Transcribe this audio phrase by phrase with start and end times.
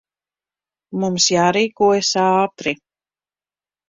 [1.03, 2.73] Mums jārīkojas ātri.